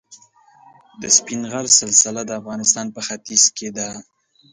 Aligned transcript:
د 1.01 1.03
سپین 1.17 1.41
غر 1.51 1.65
سلسله 1.81 2.21
د 2.25 2.31
افغانستان 2.41 2.85
په 2.95 3.01
ختیځ 3.07 3.43
کې 3.57 3.69
ده. 3.77 3.89